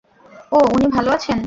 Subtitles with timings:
[0.51, 1.37] ও, ওনি ভালো আছেন।